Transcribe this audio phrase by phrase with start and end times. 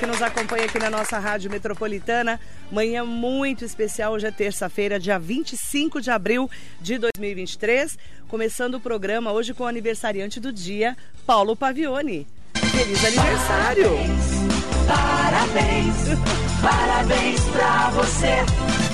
[0.00, 2.40] que nos acompanha aqui na nossa Rádio Metropolitana.
[2.72, 6.50] Manhã muito especial, hoje é terça-feira, dia 25 de abril
[6.80, 7.98] de 2023.
[8.26, 10.96] Começando o programa hoje com o aniversariante do dia,
[11.26, 12.26] Paulo Pavione.
[12.54, 13.90] Feliz aniversário!
[14.88, 15.96] Parabéns,
[16.62, 18.36] parabéns pra você.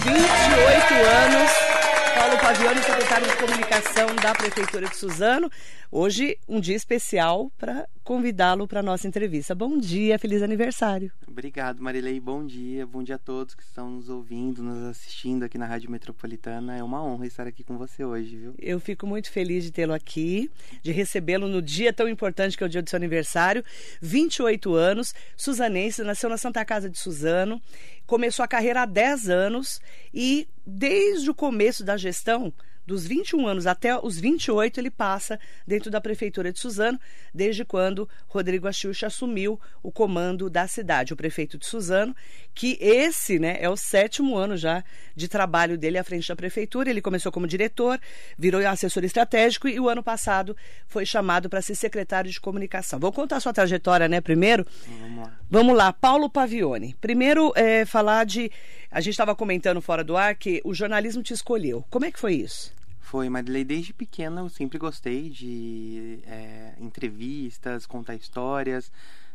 [0.02, 0.94] 28
[1.24, 1.76] anos.
[2.18, 5.48] Paulo Pavione, secretário de comunicação da Prefeitura de Suzano.
[5.90, 9.54] Hoje, um dia especial para convidá-lo para a nossa entrevista.
[9.54, 11.12] Bom dia, feliz aniversário.
[11.26, 12.18] Obrigado, Marilei.
[12.18, 12.84] Bom dia.
[12.86, 16.76] Bom dia a todos que estão nos ouvindo, nos assistindo aqui na Rádio Metropolitana.
[16.76, 18.54] É uma honra estar aqui com você hoje, viu?
[18.58, 20.50] Eu fico muito feliz de tê-lo aqui,
[20.82, 23.64] de recebê-lo no dia tão importante que é o dia do seu aniversário.
[24.00, 27.62] 28 anos, suzanense, nasceu na Santa Casa de Suzano,
[28.06, 29.80] começou a carreira há 10 anos
[30.12, 32.52] e desde o começo da gestão
[32.86, 36.98] dos 21 anos até os 28, ele passa dentro da Prefeitura de Suzano,
[37.34, 42.14] desde quando Rodrigo Axuxa assumiu o comando da cidade, o prefeito de Suzano,
[42.54, 44.84] que esse né, é o sétimo ano já
[45.14, 46.88] de trabalho dele à frente da Prefeitura.
[46.88, 48.00] Ele começou como diretor,
[48.38, 50.56] virou assessor estratégico e o ano passado
[50.86, 53.00] foi chamado para ser secretário de comunicação.
[53.00, 54.64] Vou contar a sua trajetória, né, primeiro?
[54.86, 55.38] Vamos lá.
[55.50, 56.94] Vamos lá, Paulo Pavione.
[57.00, 58.50] Primeiro, é, falar de.
[58.90, 61.84] A gente estava comentando fora do ar que o jornalismo te escolheu.
[61.90, 62.75] Como é que foi isso?
[63.06, 68.90] Foi, Marilei, desde pequena eu sempre gostei de é, entrevistas, contar histórias,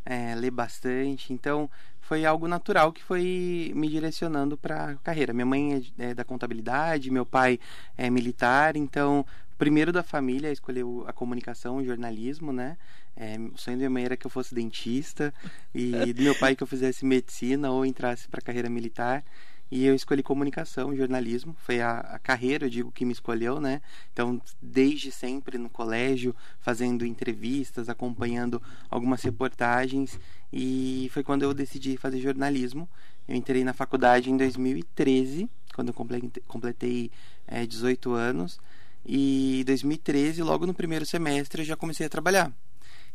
[0.05, 1.31] é, ler bastante.
[1.31, 1.69] Então,
[2.01, 5.31] foi algo natural que foi me direcionando para a carreira.
[5.31, 7.61] Minha mãe é, é da contabilidade, meu pai
[7.97, 9.25] é militar, então
[9.57, 12.75] primeiro da família escolheu a comunicação, o jornalismo, né?
[13.15, 15.33] É, o sonho da minha mãe era que eu fosse dentista
[15.73, 19.23] e do meu pai que eu fizesse medicina ou entrasse para a carreira militar.
[19.71, 21.55] E eu escolhi comunicação, jornalismo.
[21.63, 23.81] Foi a, a, carreira, eu digo, que me escolheu, né?
[24.11, 30.19] Então, desde sempre no colégio, fazendo entrevistas, acompanhando algumas reportagens.
[30.51, 32.87] E foi quando eu decidi fazer jornalismo.
[33.25, 37.11] Eu entrei na faculdade em 2013, quando eu completei, completei
[37.47, 38.59] é, 18 anos.
[39.05, 42.51] E em 2013, logo no primeiro semestre, eu já comecei a trabalhar.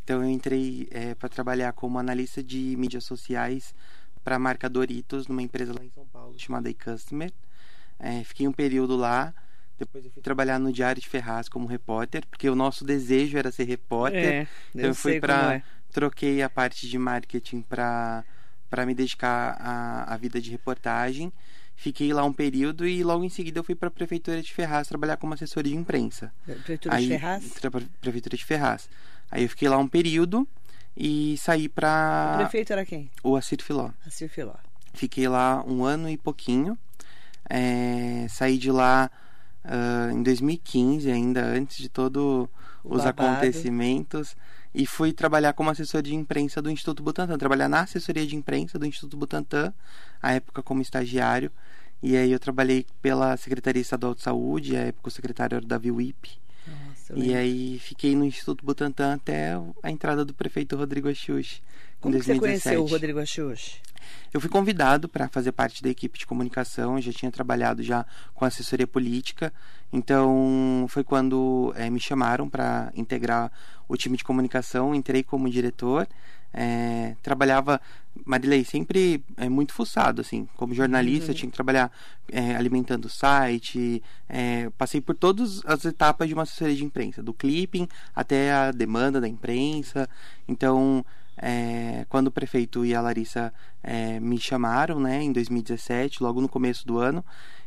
[0.03, 3.75] Então, eu entrei é, para trabalhar como analista de mídias sociais
[4.27, 7.33] para a marca Doritos numa empresa lá em São Paulo chamada iCustomer.
[7.97, 9.33] É, fiquei um período lá.
[9.79, 13.53] Depois eu fui trabalhar no Diário de Ferraz como repórter, porque o nosso desejo era
[13.53, 14.25] ser repórter.
[14.25, 15.63] É, então eu fui para é.
[15.93, 18.25] troquei a parte de marketing para
[18.69, 21.33] para me dedicar à, à vida de reportagem.
[21.77, 24.89] Fiquei lá um período e logo em seguida eu fui para a prefeitura de Ferraz
[24.89, 26.33] trabalhar como assessor de imprensa.
[26.45, 27.55] Prefeitura Aí, de Ferraz?
[28.01, 28.89] Prefeitura de Ferraz.
[29.31, 30.49] Aí eu fiquei lá um período
[30.97, 33.11] e saí para O prefeito era quem?
[33.23, 33.91] o Assir Filó.
[34.07, 34.55] Assir Filó.
[34.95, 36.79] Fiquei lá um ano e pouquinho.
[37.49, 39.11] É, saí de lá
[39.65, 42.49] uh, em 2015, ainda antes de todos
[42.83, 43.23] os babado.
[43.29, 44.35] acontecimentos.
[44.75, 47.39] E fui trabalhar como assessor de imprensa do Instituto Butantan.
[47.39, 49.73] Trabalhar na assessoria de imprensa do Instituto Butantan,
[50.23, 51.51] à época como estagiário.
[52.03, 55.69] E aí eu trabalhei pela Secretaria Estadual de Saúde, à época o secretário era o
[55.69, 56.39] Davi Wipe.
[57.11, 59.53] Eu E aí fiquei no Instituto Butantan até
[59.83, 61.63] a entrada do prefeito Rodrigo Axux.
[62.01, 62.41] Como você 2017.
[62.41, 63.81] conheceu o Rodrigo Axux?
[64.33, 68.05] Eu fui convidado para fazer parte da equipe de comunicação, eu já tinha trabalhado já
[68.35, 69.53] com assessoria política,
[69.93, 73.51] então foi quando eh, me chamaram para integrar
[73.89, 76.07] o time de comunicação, entrei como diretor,
[76.57, 77.79] eh, trabalhava,
[78.25, 81.93] Marilei, sempre é muito fuçado, assim, como jornalista, eu tinha que trabalhar
[82.33, 87.23] eh, alimentando o site, eh, passei por todas as etapas de uma assessoria de imprensa,
[87.23, 90.09] do clipping até a demanda da imprensa,
[90.49, 91.05] então
[91.37, 93.53] é, quando o prefeito e a Larissa
[93.83, 97.23] é, me chamaram, né, em 2017, logo no começo do ano,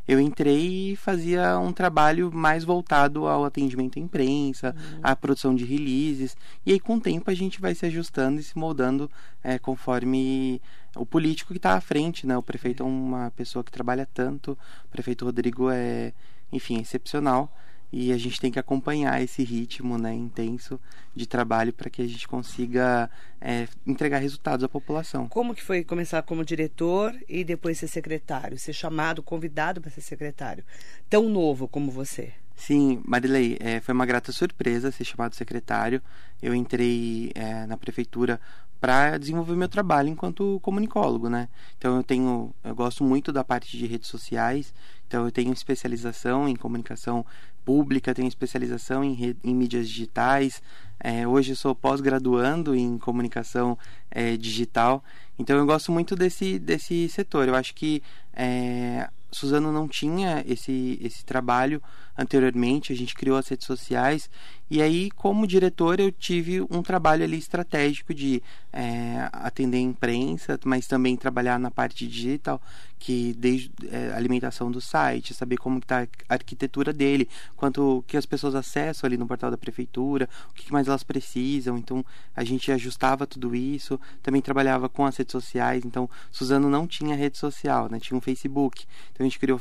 [0.06, 5.64] eu entrei e fazia um trabalho mais voltado ao atendimento à imprensa, à produção de
[5.64, 9.10] releases, e aí com o tempo a gente vai se ajustando e se moldando
[9.42, 10.60] é, conforme
[10.96, 14.58] o político que está à frente, né, o prefeito é uma pessoa que trabalha tanto,
[14.84, 16.12] o prefeito Rodrigo é,
[16.52, 17.54] enfim, excepcional,
[17.92, 20.80] e a gente tem que acompanhar esse ritmo né, intenso
[21.14, 23.10] de trabalho para que a gente consiga
[23.40, 25.28] é, entregar resultados à população.
[25.28, 28.58] Como que foi começar como diretor e depois ser secretário?
[28.58, 30.64] Ser chamado, convidado para ser secretário?
[31.08, 32.32] Tão novo como você.
[32.54, 36.02] Sim, Marilei, é, foi uma grata surpresa ser chamado secretário.
[36.42, 38.38] Eu entrei é, na prefeitura
[38.80, 41.48] para desenvolver meu trabalho enquanto comunicólogo, né?
[41.76, 44.72] Então eu tenho, eu gosto muito da parte de redes sociais.
[45.06, 47.26] Então eu tenho especialização em comunicação
[47.64, 50.62] pública, tenho especialização em, re- em mídias digitais.
[50.98, 53.76] É, hoje eu sou pós-graduando em comunicação
[54.10, 55.04] é, digital.
[55.38, 57.48] Então eu gosto muito desse, desse setor.
[57.48, 58.02] Eu acho que
[58.32, 61.82] é, Suzano não tinha esse, esse trabalho
[62.16, 64.28] anteriormente, a gente criou as redes sociais
[64.70, 68.40] e aí, como diretor, eu tive um trabalho ali estratégico de
[68.72, 72.62] é, atender a imprensa, mas também trabalhar na parte digital,
[72.96, 78.24] que desde é, alimentação do site, saber como está a arquitetura dele, quanto que as
[78.24, 81.76] pessoas acessam ali no portal da prefeitura, o que mais elas precisam.
[81.76, 82.04] Então,
[82.36, 83.98] a gente ajustava tudo isso.
[84.22, 85.84] Também trabalhava com as redes sociais.
[85.84, 87.98] Então, Suzano não tinha rede social, né?
[87.98, 88.84] Tinha um Facebook.
[89.12, 89.60] Então, a gente criou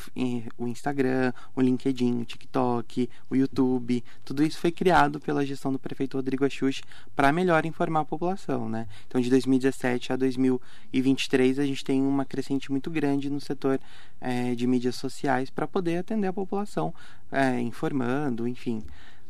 [0.56, 4.04] o Instagram, o LinkedIn, o TikTok, o YouTube.
[4.24, 6.82] Tudo isso foi criado pela gestão do prefeito Rodrigo Axuxi
[7.16, 8.88] para melhor informar a população, né?
[9.08, 13.80] Então, de 2017 a 2023, a gente tem uma crescente muito grande no setor
[14.20, 16.94] é, de mídias sociais para poder atender a população,
[17.32, 18.84] é, informando, enfim.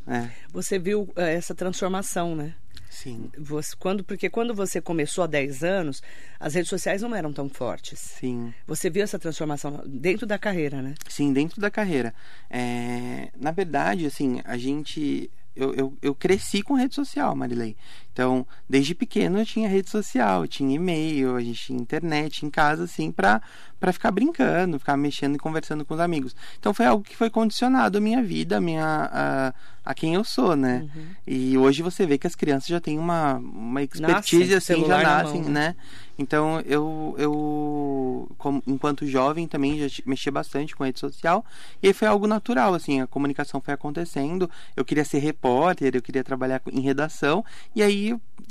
[0.07, 0.31] né?
[0.51, 2.55] Você viu eh, essa transformação, né?
[2.89, 6.01] Sim, Você, quando, porque quando você começou há 10 anos,
[6.39, 7.99] as redes sociais não eram tão fortes.
[7.99, 8.51] sim.
[8.65, 10.95] Você viu essa transformação dentro da carreira, né?
[11.07, 12.13] Sim, dentro da carreira.
[12.49, 15.29] É, na verdade, assim, a gente.
[15.59, 17.75] Eu, eu, eu cresci com rede social, Marilei.
[18.11, 22.49] Então, desde pequeno eu tinha rede social, eu tinha e-mail, a gente tinha internet em
[22.49, 23.41] casa, assim, pra,
[23.79, 26.35] pra ficar brincando, ficar mexendo e conversando com os amigos.
[26.59, 29.53] Então, foi algo que foi condicionado à minha vida, à minha, a,
[29.85, 30.87] a quem eu sou, né?
[30.93, 31.05] Uhum.
[31.25, 34.97] E hoje você vê que as crianças já têm uma, uma expertise, Nascem, assim, já
[34.97, 35.75] na nascem, mão, né?
[36.19, 41.45] Então, eu, eu como, enquanto jovem, também já mexia bastante com rede social.
[41.81, 44.49] E aí foi algo natural, assim, a comunicação foi acontecendo.
[44.75, 47.43] Eu queria ser repórter, eu queria trabalhar em redação.
[47.73, 47.98] E aí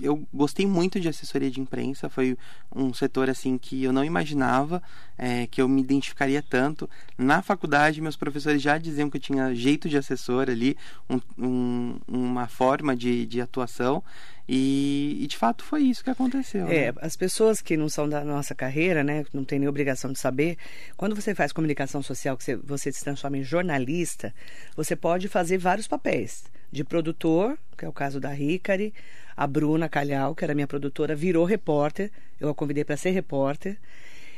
[0.03, 2.09] eu gostei muito de assessoria de imprensa.
[2.09, 2.37] Foi
[2.75, 4.83] um setor, assim, que eu não imaginava
[5.17, 6.89] é, que eu me identificaria tanto.
[7.17, 10.77] Na faculdade, meus professores já diziam que eu tinha jeito de assessor ali,
[11.09, 14.03] um, um, uma forma de, de atuação.
[14.49, 16.67] E, e, de fato foi isso que aconteceu.
[16.69, 16.99] É, né?
[17.03, 20.57] as pessoas que não são da nossa carreira, né, não tem nem obrigação de saber,
[20.97, 24.35] quando você faz comunicação social, que você, você se transforma em jornalista,
[24.75, 26.45] você pode fazer vários papéis.
[26.71, 28.93] De produtor, que é o caso da Ricari,
[29.37, 32.11] a Bruna Calhau, que era minha produtora, virou repórter,
[32.41, 33.79] eu a convidei para ser repórter.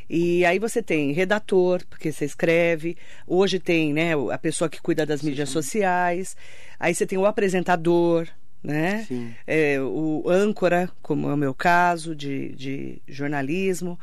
[0.09, 2.97] E aí você tem redator, porque você escreve.
[3.27, 6.37] Hoje tem né, a pessoa que cuida das mídias sociais.
[6.81, 8.27] Aí você tem o apresentador,
[8.63, 9.05] né?
[9.07, 9.33] Sim.
[9.47, 13.99] É, o âncora, como é o meu caso, de, de jornalismo.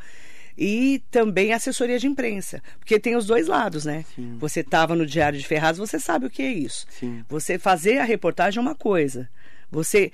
[0.60, 2.60] E também assessoria de imprensa.
[2.80, 4.04] Porque tem os dois lados, né?
[4.16, 4.36] Sim.
[4.40, 6.84] Você estava no Diário de Ferraz, você sabe o que é isso.
[6.90, 7.24] Sim.
[7.28, 9.30] Você fazer a reportagem é uma coisa.
[9.70, 10.10] Você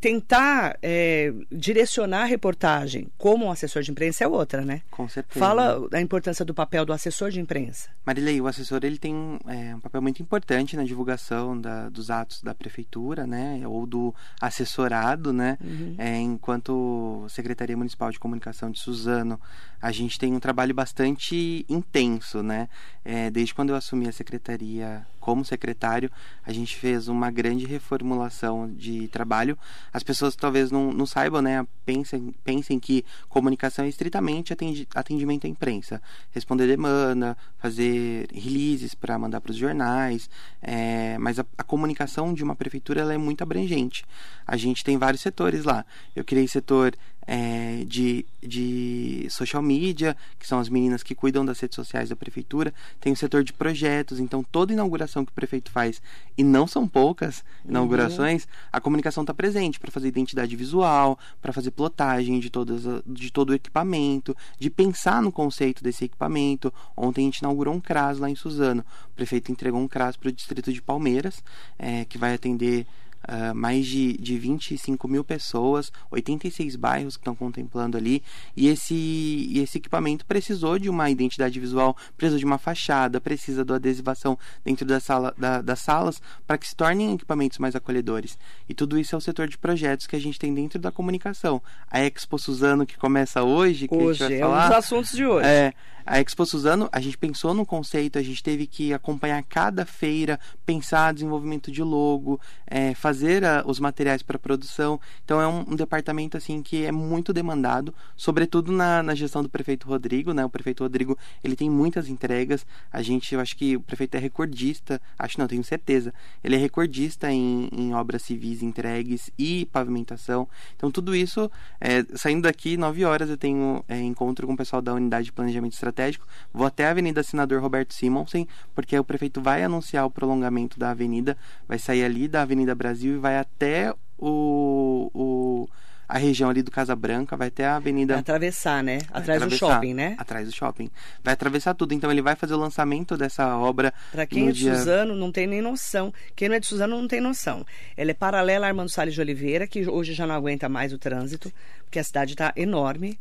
[0.00, 4.82] tentar é, direcionar a reportagem como um assessor de imprensa é outra, né?
[4.90, 5.38] Com certeza.
[5.38, 7.88] Fala da importância do papel do assessor de imprensa.
[8.04, 12.42] Marilei, o assessor ele tem é, um papel muito importante na divulgação da- dos atos
[12.42, 15.58] da prefeitura, né, ou do assessorado, né.
[15.98, 19.40] É, enquanto Secretaria Municipal de Comunicação de Suzano,
[19.80, 22.68] a gente tem um trabalho bastante intenso, né.
[23.04, 26.08] É, desde quando eu assumi a secretaria como secretário,
[26.44, 29.58] a gente fez uma grande reformulação de trabalho.
[29.92, 35.44] As pessoas talvez não, não saibam, né, pensem, pensem que comunicação é estritamente atendi- atendimento
[35.44, 40.30] à imprensa, responder demanda, fazer releases para mandar para os jornais,
[40.62, 44.04] é, mas a, a comunicação de uma prefeitura ela é muito abrangente.
[44.46, 45.84] A gente tem vários setores lá.
[46.14, 46.94] Eu criei setor
[47.26, 52.16] é, de, de social media, que são as meninas que cuidam das redes sociais da
[52.16, 52.72] prefeitura.
[53.00, 56.00] Tem o setor de projetos, então toda inauguração que o prefeito faz,
[56.38, 61.70] e não são poucas inaugurações, a comunicação está presente para fazer identidade visual, para fazer
[61.70, 66.72] plotagem de, todas, de todo o equipamento, de pensar no conceito desse equipamento.
[66.96, 68.84] Ontem a gente inaugurou um CRAS lá em Suzano.
[69.10, 71.42] O prefeito entregou um CRAS para o distrito de Palmeiras,
[71.78, 72.86] é, que vai atender
[73.24, 78.22] ah, mais de, de 25 mil pessoas, 86 bairros que estão contemplando ali.
[78.56, 83.64] E esse, e esse equipamento precisou de uma identidade visual, precisou de uma fachada, precisa
[83.64, 88.38] da adesivação dentro da sala, da- das salas para que se tornem equipamentos mais acolhedores.
[88.68, 91.62] E tudo isso é o setor de projetos que a gente tem dentro da comunicação.
[91.90, 94.68] A Expo Suzano, que começa hoje, que Hoje, a gente vai é um falar.
[94.68, 95.46] dos assuntos de hoje.
[95.46, 95.72] É,
[96.06, 100.38] a Expo Suzano, a gente pensou no conceito, a gente teve que acompanhar cada feira,
[100.64, 105.00] pensar desenvolvimento de logo, é, fazer a- os materiais para produção.
[105.24, 109.48] Então é um, um departamento assim que é muito demandado, sobretudo na, na gestão do
[109.48, 110.44] prefeito Rodrigo, né?
[110.44, 112.64] O prefeito Rodrigo ele tem muitas entregas.
[112.92, 116.14] A gente, eu acho que o prefeito é recordista, acho não, tenho certeza.
[116.44, 120.48] Ele é recordista em, em obras civis entregues e pavimentação.
[120.76, 124.80] Então tudo isso, é, saindo daqui nove horas eu tenho é, encontro com o pessoal
[124.80, 126.26] da unidade de planejamento estratégico estratégico.
[126.52, 130.90] Vou até a Avenida Senador Roberto Simonsen, porque o prefeito vai anunciar o prolongamento da
[130.90, 131.36] avenida,
[131.66, 135.68] vai sair ali da Avenida Brasil e vai até o, o
[136.08, 138.14] a região ali do Casa Branca, vai até a Avenida.
[138.14, 138.98] Vai atravessar, né?
[139.12, 140.14] Atrás do atravessar, shopping, né?
[140.16, 140.88] Atrás do shopping.
[141.24, 141.94] Vai atravessar tudo.
[141.94, 143.92] Então ele vai fazer o lançamento dessa obra.
[144.12, 144.76] Para quem é de dia...
[144.76, 146.14] Suzano, não tem nem noção.
[146.36, 147.66] Quem não é de Suzano não tem noção.
[147.96, 150.98] Ela é paralela a Armando Salles de Oliveira, que hoje já não aguenta mais o
[150.98, 153.18] trânsito, porque a cidade está enorme.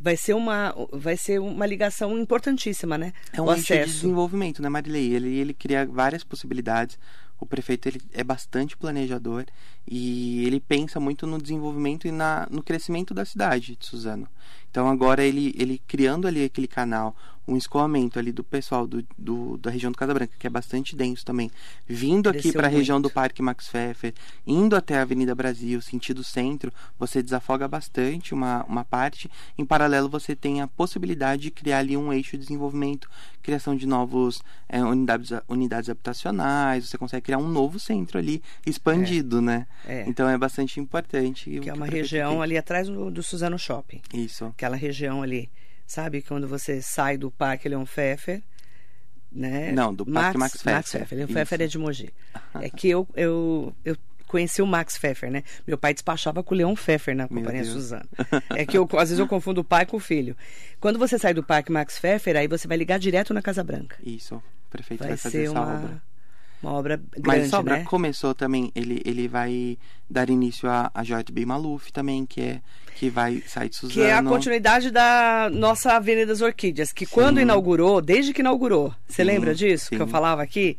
[0.00, 3.12] Vai ser uma, vai ser uma ligação importantíssima, né?
[3.32, 3.94] É um o eixo de acesso.
[3.94, 5.12] desenvolvimento, né, Marilei?
[5.12, 6.98] Ele, ele cria várias possibilidades.
[7.40, 9.46] O prefeito ele é bastante planejador
[9.86, 14.28] e ele pensa muito no desenvolvimento e na, no crescimento da cidade de Suzano.
[14.78, 17.16] Então agora ele, ele criando ali aquele canal,
[17.48, 20.94] um escoamento ali do pessoal do, do da região do Casa Branca, que é bastante
[20.94, 21.50] denso também,
[21.84, 23.08] vindo aqui Cresceu para a região do.
[23.08, 24.12] Parque Max Pfeffer,
[24.46, 29.30] indo até a Avenida Brasil, sentido centro, você desafoga bastante uma, uma parte.
[29.56, 33.08] Em paralelo, você tem a possibilidade de criar ali um eixo de desenvolvimento,
[33.42, 39.40] criação de novos eh, unidades, unidades habitacionais, você consegue criar um novo centro ali expandido,
[39.40, 39.66] né?
[39.86, 40.04] É.
[40.06, 41.58] Então é bastante importante.
[41.58, 44.02] Que é uma região ali atrás do, do Suzano Shopping.
[44.12, 44.52] Isso.
[44.68, 45.50] Aquela região ali.
[45.86, 48.42] Sabe quando você sai do Parque Leon Pfeffer,
[49.32, 49.72] né?
[49.72, 50.74] Não, do Parque Max Pfeffer.
[50.74, 51.18] Max Pfeffer.
[51.18, 51.34] Leon Isso.
[51.34, 52.10] Pfeffer é de Mogi.
[52.60, 53.96] É que eu, eu, eu
[54.26, 55.42] conheci o Max Pfeffer, né?
[55.66, 57.72] Meu pai despachava com o Leon Pfeffer na Companhia Deus.
[57.74, 58.08] Suzano.
[58.54, 60.36] É que eu, às vezes eu confundo o pai com o filho.
[60.78, 63.96] Quando você sai do Parque Max Pfeffer, aí você vai ligar direto na Casa Branca.
[64.04, 64.36] Isso.
[64.36, 66.02] O prefeito vai, Vai fazer ser essa uma, obra.
[66.62, 67.84] Uma obra grande, Mas essa obra né?
[67.84, 69.78] começou também, ele, ele vai
[70.10, 72.60] dar início a, a JB Maluf também, que é
[72.98, 73.94] que vai sair de Suzano.
[73.94, 78.92] Que é a continuidade da nossa Avenida das Orquídeas, que quando inaugurou, desde que inaugurou,
[79.06, 80.10] você Sim, lembra disso que eu sim.
[80.10, 80.76] falava aqui?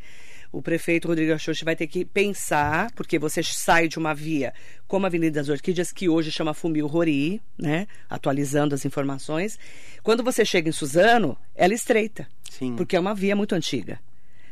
[0.52, 4.52] O prefeito Rodrigo Axoxi vai ter que pensar, porque você sai de uma via
[4.88, 7.88] como a Avenida das Orquídeas, que hoje chama Fumil Rori, né?
[8.10, 9.58] Atualizando as informações.
[10.04, 12.76] Quando você chega em Suzano, ela é estreita, Sim.
[12.76, 14.00] porque é uma via muito antiga.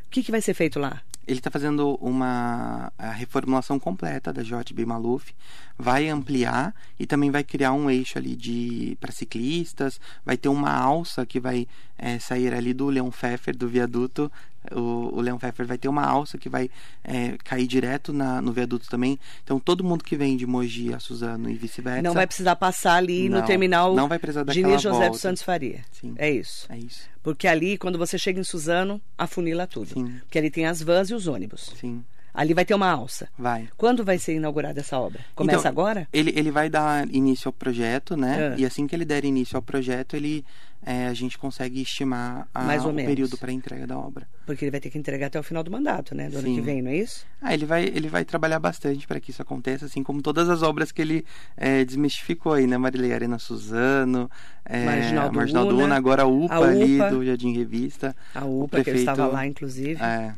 [0.05, 1.01] O que, que vai ser feito lá?
[1.27, 5.35] Ele está fazendo uma reformulação completa da JB Maluf,
[5.77, 10.71] vai ampliar e também vai criar um eixo ali de para ciclistas, vai ter uma
[10.71, 11.67] alça que vai
[11.97, 14.31] eh, sair ali do Leon Pfeffer, do viaduto.
[14.71, 16.69] O, o Leon Pfeffer vai ter uma alça que vai
[17.03, 19.17] eh, cair direto na, no viaduto também.
[19.43, 22.01] Então todo mundo que vem de Mogi a Suzano e vice-versa.
[22.01, 25.21] Não vai precisar passar ali no Não, terminal não vai precisar daquela Diniz José dos.
[25.21, 25.81] Santos Faria.
[25.91, 26.15] Sim.
[26.17, 26.65] É isso.
[26.69, 27.07] É isso.
[27.23, 29.93] Porque ali, quando você chega em Suzano, afunila tudo.
[29.93, 30.19] Sim.
[30.21, 31.73] Porque ali tem as vans e os ônibus.
[31.79, 32.03] Sim.
[32.33, 33.27] Ali vai ter uma alça.
[33.35, 33.67] Vai.
[33.75, 35.21] Quando vai ser inaugurada essa obra?
[35.33, 36.07] Começa Então, agora?
[36.13, 38.53] Ele, ele vai dar início ao projeto, né?
[38.53, 38.59] É.
[38.61, 40.45] E assim que ele der início ao projeto, ele
[40.85, 43.09] é, a gente consegue estimar a- Mais ou o menos.
[43.09, 44.27] período para entrega da obra.
[44.45, 46.29] Porque ele vai ter que entregar até o final do mandato, né?
[46.29, 46.55] Do ano Sim.
[46.55, 47.25] que vem, não é isso?
[47.41, 50.61] Ah, ele vai, ele vai trabalhar bastante para que isso aconteça, assim como todas as
[50.63, 51.25] obras que ele
[51.57, 52.77] é, desmistificou aí, né?
[52.77, 54.29] Marilei Arena Suzano,
[54.63, 57.09] é, Marginal do Marginal do Una, Una, agora a UPA, a ali UPA.
[57.09, 58.15] do Jardim Revista.
[58.33, 60.01] A UPA, que eu prefeito- estava lá, inclusive.
[60.01, 60.33] É,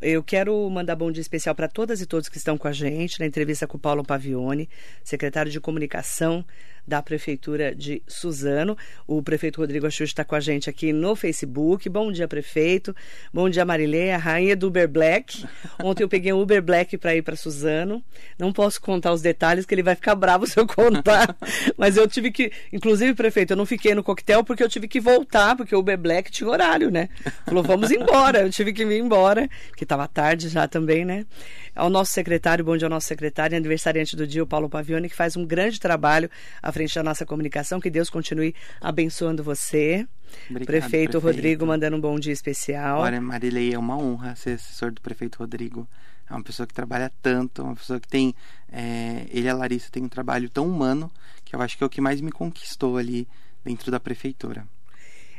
[0.00, 3.20] Eu quero mandar bom dia especial para todas e todos que estão com a gente
[3.20, 4.68] na entrevista com o Paulo Pavione,
[5.02, 6.44] secretário de comunicação
[6.86, 8.76] da Prefeitura de Suzano.
[9.06, 11.88] O prefeito Rodrigo Axux está com a gente aqui no Facebook.
[11.88, 12.94] Bom dia, prefeito.
[13.32, 15.44] Bom dia, Marilê, a rainha do Uber Black.
[15.82, 18.04] Ontem eu peguei um Uber Black para ir para Suzano.
[18.38, 21.34] Não posso contar os detalhes, que ele vai ficar bravo se eu contar.
[21.76, 22.52] Mas eu tive que.
[22.72, 25.98] Inclusive, prefeito, eu não fiquei no coquetel porque eu tive que voltar, porque o Uber
[25.98, 27.08] Black tinha horário, né?
[27.46, 28.40] Falou, vamos embora.
[28.40, 31.24] Eu tive que vir embora, que estava tarde já também, né?
[31.74, 35.16] Ao nosso secretário, bom dia ao nosso secretário, aniversariante do dia, o Paulo Pavione, que
[35.16, 36.30] faz um grande trabalho
[36.62, 37.80] à frente da nossa comunicação.
[37.80, 40.06] Que Deus continue abençoando você.
[40.50, 41.18] Obrigado, prefeito, prefeito.
[41.20, 43.00] Rodrigo mandando um bom dia especial.
[43.00, 45.88] Olha, Marilei, é uma honra ser assessor do prefeito Rodrigo.
[46.28, 48.34] É uma pessoa que trabalha tanto, uma pessoa que tem.
[48.72, 51.10] é, ele e a Larissa têm um trabalho tão humano
[51.44, 53.28] que eu acho que é o que mais me conquistou ali
[53.64, 54.66] dentro da prefeitura.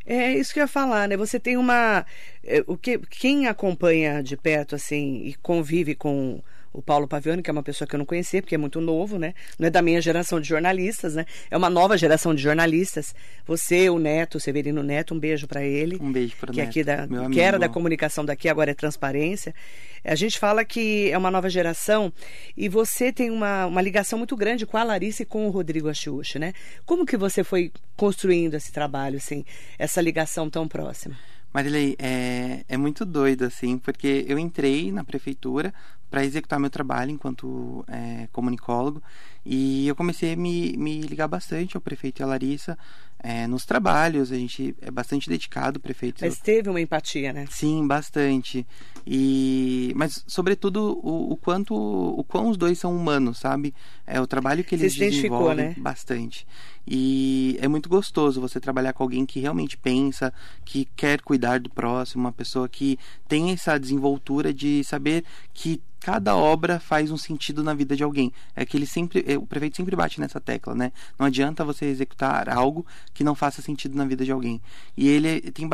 [0.05, 1.17] É isso que eu ia falar, né?
[1.17, 2.05] Você tem uma.
[2.43, 6.41] é, O que, quem acompanha de perto, assim, e convive com
[6.75, 9.17] o Paulo Pavione, que é uma pessoa que eu não conhecia, porque é muito novo,
[9.17, 9.33] né?
[9.57, 11.25] Não é da minha geração de jornalistas, né?
[11.49, 13.15] É uma nova geração de jornalistas.
[13.45, 15.97] Você, o Neto, o Severino Neto, um beijo para ele.
[16.01, 17.73] Um beijo pro que Neto, aqui da, meu que era da amigo.
[17.73, 19.55] comunicação daqui, agora é transparência.
[20.03, 22.11] A gente fala que é uma nova geração
[22.55, 25.89] e você tem uma, uma ligação muito grande com a Larissa e com o Rodrigo
[25.89, 26.53] Achiuchi, né?
[26.85, 29.45] Como que você foi construindo esse trabalho, assim,
[29.79, 31.15] essa ligação tão próxima?
[31.55, 35.73] Marilei, é, é muito doido, assim, porque eu entrei na prefeitura
[36.11, 39.01] para executar meu trabalho enquanto é, comunicólogo
[39.45, 42.77] e eu comecei a me, me ligar bastante ao prefeito e à Larissa
[43.19, 44.33] é, nos trabalhos.
[44.33, 46.25] A gente é bastante dedicado, o prefeito.
[46.25, 47.45] Mas teve uma empatia, né?
[47.49, 48.67] Sim, bastante.
[49.07, 53.73] E mas sobretudo o, o quanto o quão os dois são humanos, sabe?
[54.07, 55.75] é o trabalho que Você eles se identificou, desenvolvem né?
[55.77, 56.47] bastante.
[56.87, 61.69] E é muito gostoso você trabalhar com alguém que realmente pensa, que quer cuidar do
[61.69, 65.23] próximo, uma pessoa que tem essa desenvoltura de saber
[65.53, 68.31] que cada obra faz um sentido na vida de alguém.
[68.55, 70.91] É que ele sempre, é, o prefeito sempre bate nessa tecla, né?
[71.17, 74.61] Não adianta você executar algo que não faça sentido na vida de alguém.
[74.95, 75.67] E ele tem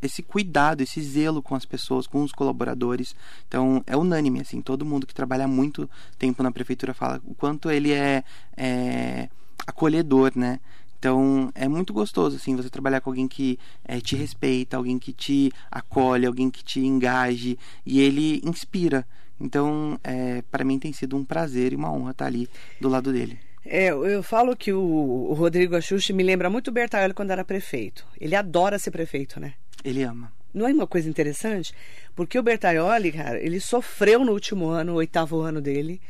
[0.00, 3.16] esse cuidado, esse zelo com as pessoas, com os colaboradores.
[3.48, 7.68] Então é unânime, assim, todo mundo que trabalha muito tempo na prefeitura fala o quanto
[7.68, 8.22] ele é,
[8.56, 9.28] é
[9.66, 10.60] acolhedor, né?
[10.98, 15.12] Então é muito gostoso assim você trabalhar com alguém que eh, te respeita, alguém que
[15.12, 19.04] te acolhe, alguém que te engaje e ele inspira.
[19.40, 22.48] Então é, para mim tem sido um prazer e uma honra estar ali
[22.80, 23.36] do lado dele.
[23.64, 27.44] É, eu falo que o, o Rodrigo Axuxi me lembra muito o Bertaioli quando era
[27.44, 28.06] prefeito.
[28.20, 29.54] Ele adora ser prefeito, né?
[29.84, 30.32] Ele ama.
[30.52, 31.72] Não é uma coisa interessante?
[32.14, 36.00] Porque o Bertaioli, cara, ele sofreu no último ano, o oitavo ano dele,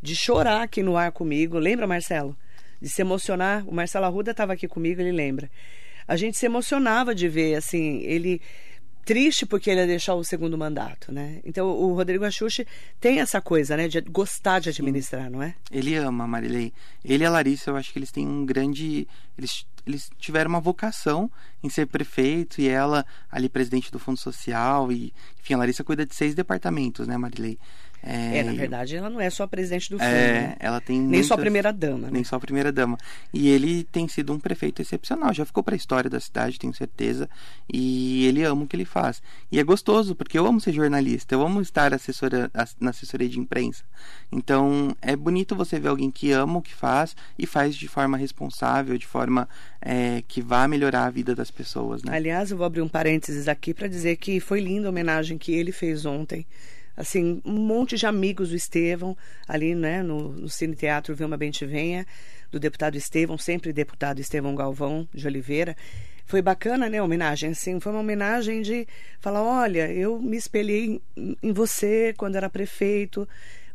[0.00, 1.58] de chorar aqui no ar comigo.
[1.58, 2.36] Lembra, Marcelo?
[2.82, 3.64] De se emocionar.
[3.68, 5.48] O Marcelo Arruda estava aqui comigo, ele lembra.
[6.06, 8.42] A gente se emocionava de ver, assim, ele
[9.04, 11.40] triste porque ele ia deixar o segundo mandato, né?
[11.44, 12.66] Então o Rodrigo Axuxi
[13.00, 15.54] tem essa coisa, né, de gostar de administrar, não é?
[15.70, 16.72] Ele ama, Marilei.
[17.04, 19.06] Ele e a Larissa, eu acho que eles têm um grande.
[19.36, 21.30] Eles, eles tiveram uma vocação
[21.62, 24.90] em ser prefeito e ela ali presidente do Fundo Social.
[24.92, 27.58] E, enfim, a Larissa cuida de seis departamentos, né, Marilei?
[28.04, 30.56] É, na verdade, ela não é só presidente do fundo, É, né?
[30.58, 32.10] ela tem Nem só a muitas- primeira dama, né?
[32.12, 32.98] Nem só a primeira dama.
[33.32, 35.32] E ele tem sido um prefeito excepcional.
[35.32, 37.30] Já ficou para a história da cidade, tenho certeza.
[37.72, 39.22] E ele ama o que ele faz.
[39.52, 41.34] E é gostoso, porque eu amo ser jornalista.
[41.34, 43.84] Eu amo estar assessora, ass- na assessoria de imprensa.
[44.30, 48.16] Então, é bonito você ver alguém que ama o que faz e faz de forma
[48.16, 49.48] responsável, de forma
[49.80, 52.14] é, que vá melhorar a vida das pessoas, né?
[52.14, 55.52] Aliás, eu vou abrir um parênteses aqui para dizer que foi linda a homenagem que
[55.52, 56.46] ele fez ontem.
[56.96, 59.16] Assim, um monte de amigos do Estevão,
[59.48, 62.06] ali né, no, no Cine Teatro Vilma Bente Venha,
[62.50, 65.76] do deputado Estevão, sempre deputado Estevão Galvão de Oliveira.
[66.26, 68.86] Foi bacana, né, a homenagem, assim, foi uma homenagem de
[69.20, 71.00] falar, olha, eu me espelhei
[71.42, 73.28] em você quando era prefeito,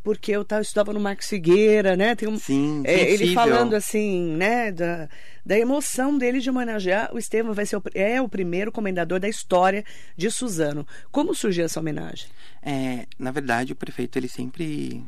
[0.08, 3.74] porque eu, tava, eu estudava no Marcos Figueira, né, tem um, Sim, é, ele falando
[3.74, 5.10] assim, né, da,
[5.46, 9.28] da emoção dele de homenagear o Estevão, vai ser o, é o primeiro comendador da
[9.28, 9.84] história
[10.16, 10.88] de Suzano.
[11.12, 12.30] Como surgiu essa homenagem?
[12.64, 15.04] É, na verdade, o prefeito ele sempre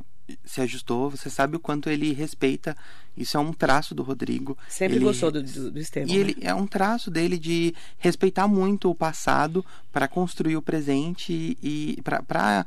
[0.46, 1.10] se ajustou.
[1.10, 2.76] Você sabe o quanto ele respeita.
[3.18, 4.58] Isso é um traço do Rodrigo.
[4.70, 6.08] Sempre Ele- gostou do, do, do Estevão.
[6.10, 6.20] E né?
[6.22, 12.00] ele é um traço dele de respeitar muito o passado para construir o presente e
[12.04, 12.66] para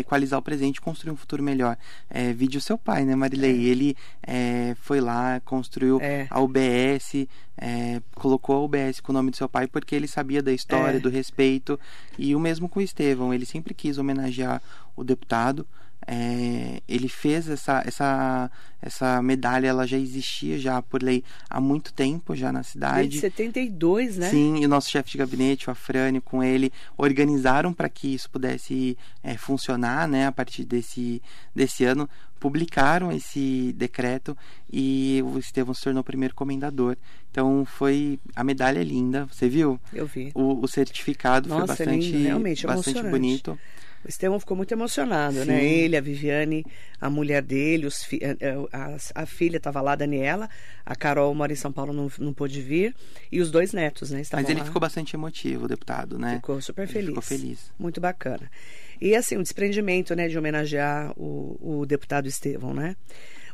[0.00, 1.76] equalizar o presente e construir um futuro melhor.
[2.10, 3.64] É, vídeo seu pai, né, Marilei?
[3.66, 6.26] Ele é, foi lá, construiu É.
[6.30, 10.42] a UBS, é, colocou a UBS com o nome do seu pai porque ele sabia
[10.42, 11.00] da história, É.
[11.00, 11.78] do respeito.
[12.18, 14.60] E o mesmo com o Estevão, ele sempre quis homenagear
[14.96, 15.64] o deputado.
[16.06, 21.92] É, ele fez essa, essa, essa medalha, ela já existia já por lei há muito
[21.92, 23.08] tempo já na cidade.
[23.08, 24.30] Desde 72, né?
[24.30, 28.30] Sim, e o nosso chefe de gabinete, o Afrânio, com ele, organizaram para que isso
[28.30, 31.20] pudesse é, funcionar né, a partir desse,
[31.54, 32.08] desse ano.
[32.38, 34.36] Publicaram esse decreto
[34.70, 36.96] e o Estevão se tornou o primeiro comendador.
[37.30, 38.20] Então foi.
[38.36, 39.80] A medalha é linda, você viu?
[39.92, 40.32] Eu vi.
[40.34, 43.58] O, o certificado Nossa, foi é bastante, lindo, realmente bastante bonito.
[44.04, 45.46] O Estevão ficou muito emocionado, Sim.
[45.46, 45.64] né?
[45.64, 46.64] Ele, a Viviane,
[47.00, 50.48] a mulher dele, os fi- eh, eh, a, a filha estava lá, a Daniela,
[50.84, 52.94] a Carol mora em São Paulo, não, não pôde vir,
[53.32, 54.22] e os dois netos, né?
[54.32, 54.66] Mas ele lá.
[54.66, 56.36] ficou bastante emotivo, o deputado, né?
[56.36, 57.08] Ficou super Ele feliz.
[57.08, 57.72] ficou feliz.
[57.78, 58.48] Muito bacana.
[59.00, 62.94] E assim, o desprendimento, né, de homenagear o, o deputado Estevão, né?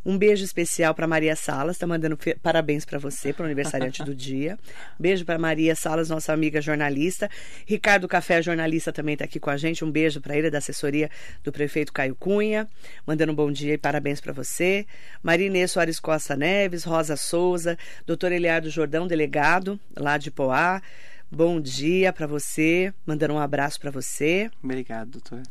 [0.04, 4.14] Um beijo especial para Maria Salas, tá mandando parabéns para você, para o aniversariante do
[4.14, 4.58] dia.
[4.98, 7.30] Beijo para Maria Salas, nossa amiga jornalista.
[7.66, 9.84] Ricardo Café, jornalista, também está aqui com a gente.
[9.84, 11.08] Um beijo para ele, da assessoria
[11.44, 12.68] do prefeito Caio Cunha,
[13.06, 14.86] mandando um bom dia e parabéns para você.
[15.22, 20.82] Marinê Soares Costa Neves, Rosa Souza, doutor Eliardo Jordão, delegado lá de Poá.
[21.30, 24.50] Bom dia para você, mandando um abraço para você.
[24.62, 25.42] Obrigado, doutor.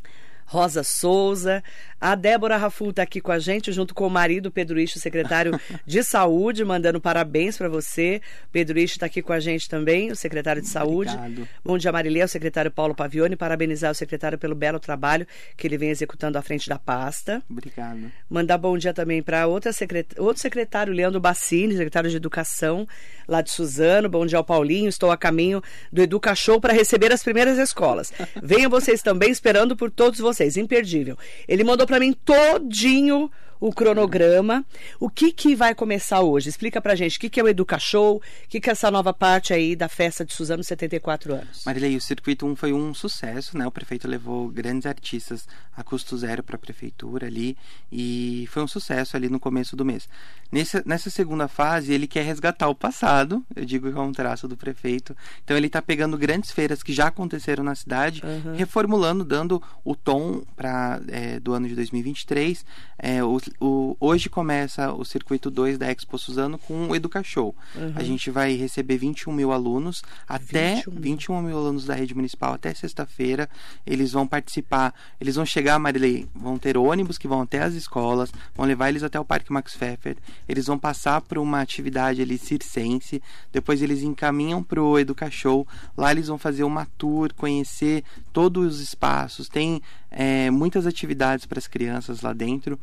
[0.52, 1.64] Rosa Souza,
[2.02, 5.58] a Débora Rafu está aqui com a gente, junto com o marido Pedro Ixo, secretário
[5.86, 8.22] de Saúde, mandando parabéns para você.
[8.52, 11.16] Pedro Ixo está aqui com a gente também, o secretário de Saúde.
[11.16, 11.48] Obrigado.
[11.64, 15.78] Bom dia, Marilê, o secretário Paulo Pavione, parabenizar o secretário pelo belo trabalho que ele
[15.78, 17.42] vem executando à frente da pasta.
[17.50, 18.12] Obrigado.
[18.30, 20.08] Mandar bom dia também para secret...
[20.18, 22.88] outro secretário, Leandro Bassini, secretário de Educação,
[23.28, 24.10] lá de Suzano.
[24.10, 24.90] Bom dia ao Paulinho.
[24.90, 25.62] Estou a caminho
[25.94, 28.12] do Educa Show para receber as primeiras escolas.
[28.42, 30.41] Venham vocês também, esperando por todos vocês.
[30.58, 31.18] Imperdível.
[31.48, 33.30] Ele mandou para mim todinho
[33.62, 34.66] o cronograma.
[35.00, 36.50] O que, que vai começar hoje?
[36.50, 38.90] Explica pra gente o que, que é o Educa Show, o que, que é essa
[38.90, 41.64] nova parte aí da festa de Suzano 74 anos.
[41.64, 43.68] Marilei, o Circuito 1 foi um sucesso, né?
[43.68, 45.48] O prefeito levou grandes artistas
[45.78, 47.56] a custo zero para a prefeitura ali
[47.92, 50.10] e foi um sucesso ali no começo do mês.
[50.52, 54.48] Nessa, nessa segunda fase, ele quer resgatar o passado, eu digo que é um traço
[54.48, 55.16] do prefeito.
[55.44, 58.56] Então ele está pegando grandes feiras que já aconteceram na cidade, uhum.
[58.56, 62.66] reformulando, dando o tom para é, do ano de 2023.
[62.98, 67.56] É, o, o, hoje começa o circuito 2 da Expo Suzano com o Educa Show.
[67.76, 67.94] Uhum.
[67.96, 72.16] A gente vai receber 21 mil alunos, até 21 mil, 21 mil alunos da rede
[72.16, 73.50] municipal até sexta-feira.
[73.86, 78.32] Eles vão participar, eles vão chegar, Marilei, vão ter ônibus que vão até as escolas,
[78.56, 82.38] vão levar eles até o Parque Max Pfeffer, eles vão passar por uma atividade ali
[82.38, 88.04] circense, depois eles encaminham para o Educa Show, lá eles vão fazer uma tour, conhecer
[88.32, 92.80] todos os espaços, tem é, muitas atividades para as crianças lá dentro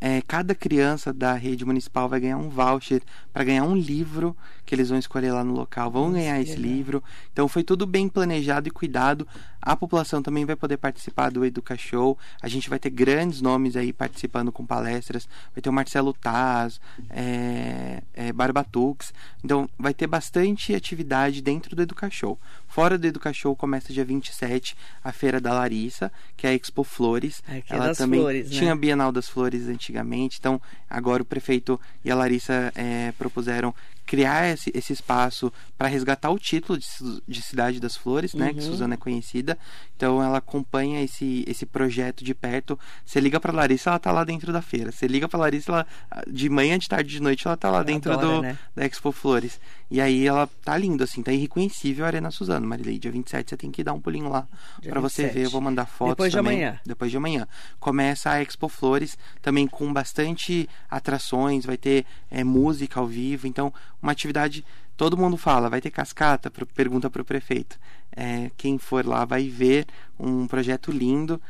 [0.00, 3.02] é, cada criança da rede municipal vai ganhar um voucher
[3.32, 5.90] para ganhar um livro que eles vão escolher lá no local.
[5.90, 7.02] Vão Nossa, ganhar esse livro.
[7.32, 9.26] Então foi tudo bem planejado e cuidado.
[9.60, 12.18] A população também vai poder participar do Educa Show.
[12.42, 15.28] A gente vai ter grandes nomes aí participando com palestras.
[15.54, 19.12] Vai ter o Marcelo Taz, é, é, Barbatux.
[19.42, 22.38] Então vai ter bastante atividade dentro do Educa Show.
[22.68, 26.82] Fora do Educa Show começa dia 27 a Feira da Larissa, que é a Expo
[26.82, 27.42] Flores.
[27.48, 28.58] É, Ela é também flores, né?
[28.58, 33.74] tinha a Bienal das Flores antigamente, então agora o prefeito e a Larissa é, propuseram
[34.06, 36.86] criar esse, esse espaço para resgatar o título de,
[37.26, 38.48] de, Cidade das Flores, né?
[38.48, 38.54] Uhum.
[38.54, 39.58] Que Suzana é conhecida.
[39.96, 42.78] Então ela acompanha esse, esse projeto de perto.
[43.04, 44.90] Você liga para Larissa, ela tá lá dentro da feira.
[44.90, 45.86] Você liga para Larissa, ela,
[46.26, 48.58] de manhã, de tarde, de noite, ela tá lá dentro do, né?
[48.74, 49.60] da Expo Flores.
[49.90, 52.98] E aí ela tá lindo, assim, tá irreconhecível a Arena Suzano, Marilei.
[52.98, 54.46] Dia 27 você tem que dar um pulinho lá
[54.82, 55.44] para você ver.
[55.44, 56.56] Eu vou mandar fotos Depois também.
[56.56, 56.80] de amanhã.
[56.84, 57.48] Depois de amanhã.
[57.78, 63.46] Começa a Expo Flores, também com bastante atrações, vai ter é, música ao vivo.
[63.46, 64.64] Então, uma atividade
[64.96, 66.50] todo mundo fala, vai ter cascata?
[66.74, 67.78] Pergunta para o prefeito.
[68.16, 69.86] É, quem for lá vai ver
[70.18, 71.40] um projeto lindo.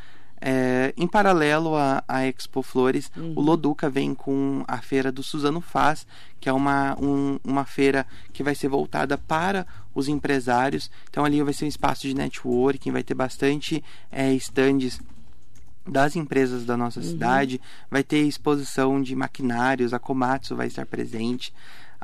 [0.41, 3.33] É, em paralelo à, à Expo Flores, uhum.
[3.35, 6.07] o Loduca vem com a feira do Suzano Faz,
[6.39, 10.91] que é uma, um, uma feira que vai ser voltada para os empresários.
[11.09, 15.01] Então ali vai ser um espaço de networking, vai ter bastante é, stands
[15.87, 17.07] das empresas da nossa uhum.
[17.07, 21.53] cidade, vai ter exposição de maquinários, a Komatsu vai estar presente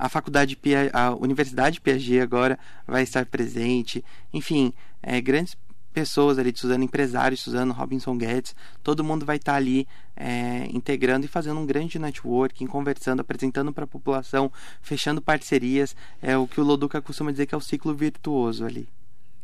[0.01, 0.59] a faculdade
[0.95, 5.55] a Universidade Piaget agora vai estar presente, enfim, é, grandes
[5.93, 9.87] pessoas ali de Suzano, empresários, Suzano, Robinson Guedes, todo mundo vai estar ali
[10.17, 16.37] é, integrando e fazendo um grande networking, conversando, apresentando para a população, fechando parcerias, é
[16.37, 18.89] o que o Loduca costuma dizer que é o ciclo virtuoso ali.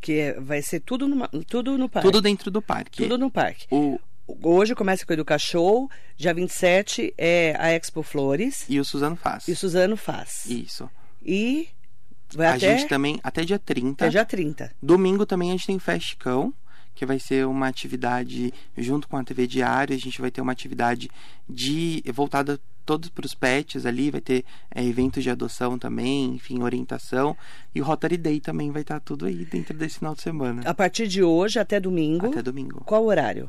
[0.01, 2.09] Que é, vai ser tudo, numa, tudo no parque.
[2.09, 3.03] Tudo dentro do parque.
[3.03, 3.66] Tudo no parque.
[3.71, 8.65] O, Hoje começa com o Educa Show, dia 27 é a Expo Flores.
[8.69, 9.47] E o Suzano faz.
[9.47, 10.47] E o Suzano faz.
[10.47, 10.91] Isso.
[11.25, 11.69] E
[12.35, 12.77] vai a até...
[12.77, 14.05] gente também, até dia 30.
[14.05, 14.73] Até dia 30.
[14.83, 16.53] Domingo também a gente tem Festicão,
[16.93, 19.95] que vai ser uma atividade junto com a TV Diário.
[19.95, 21.09] A gente vai ter uma atividade
[21.49, 26.62] de voltada todos para os pets ali, vai ter é, eventos de adoção também, enfim,
[26.62, 27.37] orientação.
[27.73, 30.62] E o Rotary Day também vai estar tudo aí dentro desse final de semana.
[30.65, 32.27] A partir de hoje até domingo.
[32.27, 32.83] Até domingo.
[32.85, 33.49] Qual o horário?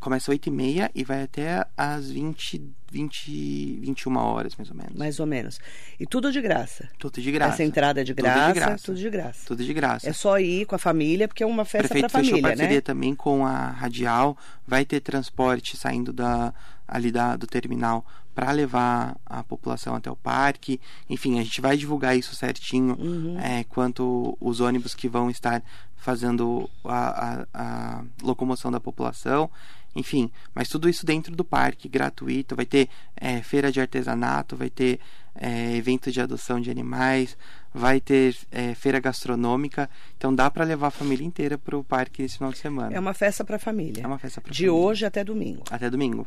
[0.00, 4.94] Começa às 8h30 e vai até às 20, 20, 21 horas, mais ou menos.
[4.94, 5.60] Mais ou menos.
[5.98, 6.88] E tudo de graça.
[6.98, 7.54] Tudo de graça.
[7.54, 8.84] Essa entrada é de graça, tudo de graça.
[8.84, 9.46] Tudo de graça.
[9.46, 10.08] Tudo de graça.
[10.08, 12.80] É só ir com a família, porque é uma festa para família, fechou parceria né?
[12.80, 14.36] também com a Radial.
[14.66, 16.54] Vai ter transporte saindo da,
[16.88, 20.80] ali da, do terminal para levar a população até o parque.
[21.08, 23.38] Enfim, a gente vai divulgar isso certinho uhum.
[23.38, 25.62] é, quanto os ônibus que vão estar
[25.96, 29.50] fazendo a, a, a locomoção da população
[29.94, 32.54] enfim, mas tudo isso dentro do parque, gratuito.
[32.54, 35.00] Vai ter é, feira de artesanato, vai ter
[35.34, 37.36] é, evento de adoção de animais,
[37.72, 39.88] vai ter é, feira gastronômica.
[40.16, 42.94] Então dá para levar a família inteira para o parque esse final de semana.
[42.94, 44.02] É uma festa para família.
[44.02, 44.74] É uma festa para De família.
[44.74, 45.64] hoje até domingo.
[45.70, 46.26] Até domingo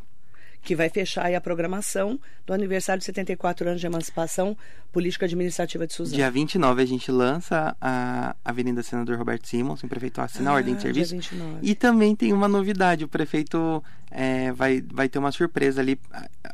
[0.63, 4.57] que vai fechar a programação do aniversário de 74 anos de emancipação
[4.91, 6.15] política administrativa de Suzano.
[6.15, 10.55] Dia 29 a gente lança a Avenida Senador Roberto Simons, o prefeito assina ah, a
[10.55, 11.15] ordem de serviço.
[11.61, 15.99] E também tem uma novidade, o prefeito é, vai, vai ter uma surpresa ali,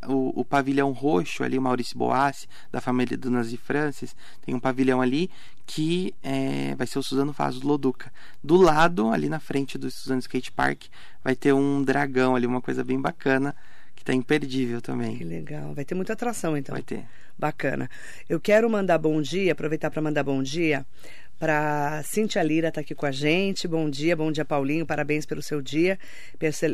[0.07, 4.59] o, o pavilhão roxo ali, o Maurício Boassi, da família do Nazi Francis, tem um
[4.59, 5.29] pavilhão ali
[5.67, 8.11] que é, vai ser o Suzano Faz do Loduca.
[8.43, 10.85] Do lado, ali na frente do Suzano Skate Park,
[11.23, 13.55] vai ter um dragão ali, uma coisa bem bacana,
[14.09, 15.17] tá imperdível também.
[15.17, 15.73] Que legal.
[15.73, 16.73] Vai ter muita atração, então.
[16.73, 17.05] Vai ter.
[17.37, 17.89] Bacana.
[18.27, 20.85] Eu quero mandar bom dia, aproveitar para mandar bom dia
[21.39, 23.65] para Cintia Lira tá aqui com a gente.
[23.65, 25.97] Bom dia, bom dia Paulinho, parabéns pelo seu dia,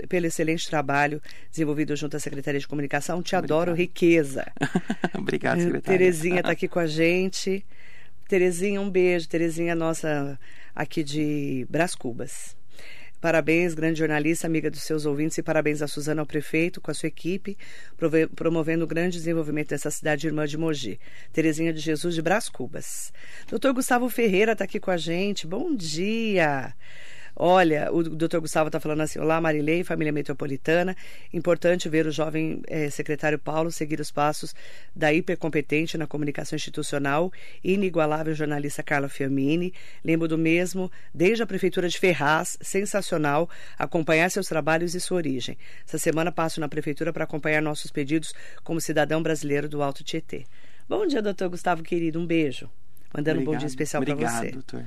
[0.10, 1.22] pelo excelente trabalho
[1.52, 3.22] desenvolvido junto à Secretaria de Comunicação.
[3.22, 3.60] Te Obrigado.
[3.62, 4.52] adoro, riqueza.
[5.14, 6.00] Obrigado, secretária.
[6.00, 7.64] Terezinha tá aqui com a gente.
[8.28, 9.30] Terezinha, um beijo.
[9.30, 10.40] Terezinha, nossa,
[10.76, 12.58] aqui de Brás Cubas.
[13.26, 16.94] Parabéns, grande jornalista, amiga dos seus ouvintes, e parabéns a Suzana, ao prefeito, com a
[16.94, 17.58] sua equipe,
[18.36, 21.00] promovendo o grande desenvolvimento dessa cidade irmã de Mogi.
[21.34, 23.12] Terezinha de Jesus de Brás Cubas.
[23.50, 25.48] Doutor Gustavo Ferreira está aqui com a gente.
[25.48, 26.76] Bom dia.
[27.38, 30.96] Olha, o doutor Gustavo está falando assim: Olá, Marilei, família metropolitana.
[31.34, 34.56] Importante ver o jovem eh, secretário Paulo seguir os passos
[34.96, 37.30] da hipercompetente na comunicação institucional
[37.62, 39.74] e inigualável jornalista Carla Fiamini.
[40.02, 45.58] Lembro do mesmo desde a Prefeitura de Ferraz, sensacional, acompanhar seus trabalhos e sua origem.
[45.86, 50.46] Essa semana passo na Prefeitura para acompanhar nossos pedidos como cidadão brasileiro do Alto Tietê.
[50.88, 52.70] Bom dia, doutor Gustavo querido, um beijo.
[53.14, 53.42] Mandando Obrigado.
[53.42, 54.52] um bom dia especial para você.
[54.52, 54.86] Doutor.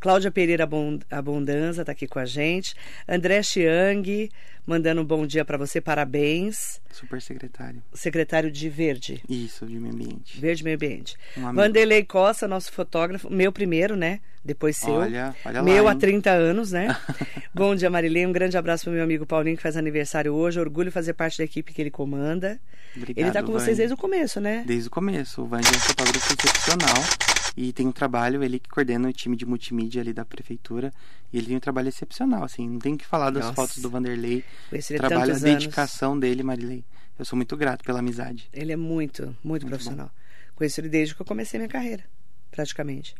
[0.00, 0.68] Cláudia Pereira
[1.10, 2.74] Abundanza está aqui com a gente.
[3.06, 4.30] André Chiang,
[4.66, 6.80] mandando um bom dia para você, parabéns.
[6.90, 7.82] Super secretário.
[7.92, 9.22] Secretário de Verde.
[9.28, 10.40] Isso, de meio ambiente.
[10.40, 11.16] Verde Meio Ambiente.
[11.36, 11.52] Um.
[11.52, 14.20] Vanderlei Costa, nosso fotógrafo, meu primeiro, né?
[14.42, 14.94] Depois seu.
[14.94, 15.98] Olha, olha lá, meu há hein?
[15.98, 16.96] 30 anos, né?
[17.52, 18.26] bom dia, Marilene.
[18.26, 20.58] Um grande abraço para meu amigo Paulinho, que faz aniversário hoje.
[20.58, 22.58] Orgulho fazer parte da equipe que ele comanda.
[22.96, 24.64] Obrigado, ele está com vocês desde o começo, né?
[24.66, 25.42] Desde o começo.
[25.42, 29.36] O Vandy é um fotógrafo excepcional e tem um trabalho, ele que coordena o time
[29.36, 30.92] de multimídia ali da prefeitura
[31.32, 33.54] e ele tem um trabalho excepcional, assim, não tem o que falar das Nossa.
[33.54, 34.44] fotos do Vanderlei.
[34.72, 35.42] O trabalho, a tantos anos.
[35.42, 36.84] dedicação dele, Marilei.
[37.18, 38.48] Eu sou muito grato pela amizade.
[38.52, 40.10] Ele é muito, muito, profissional.
[40.54, 42.04] Conheço ele desde que eu comecei minha carreira,
[42.50, 43.14] praticamente.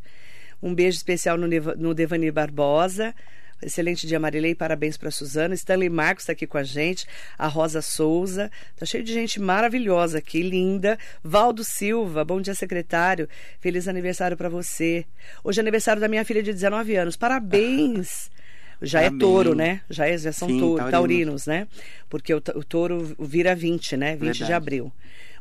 [0.62, 3.14] Um beijo especial no, no Devani Barbosa.
[3.62, 4.54] Excelente dia, Marilei.
[4.54, 5.54] Parabéns para Suzana.
[5.54, 7.06] Stanley Marcos está aqui com a gente.
[7.38, 8.50] A Rosa Souza.
[8.76, 10.98] Tá cheio de gente maravilhosa aqui, linda.
[11.22, 12.24] Valdo Silva.
[12.24, 13.28] Bom dia, secretário.
[13.60, 15.04] Feliz aniversário para você.
[15.44, 17.16] Hoje é aniversário da minha filha de 19 anos.
[17.16, 18.30] Parabéns.
[18.82, 19.20] Já é Parabéns.
[19.20, 19.82] touro, né?
[19.90, 20.90] Já, é, já são Sim, touro, taurinos.
[20.90, 21.68] taurinos, né?
[22.08, 24.12] Porque o, o touro vira 20, né?
[24.12, 24.52] 20 de Verdade.
[24.54, 24.90] abril.